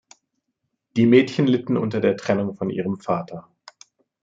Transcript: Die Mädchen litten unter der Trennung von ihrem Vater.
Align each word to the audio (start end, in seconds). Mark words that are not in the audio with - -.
Die 0.97 1.05
Mädchen 1.05 1.45
litten 1.45 1.77
unter 1.77 2.01
der 2.01 2.17
Trennung 2.17 2.55
von 2.55 2.71
ihrem 2.71 2.99
Vater. 2.99 3.47